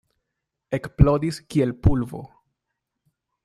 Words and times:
Eksplodis 0.77 1.39
kiel 1.55 1.77
pulvo. 1.85 2.25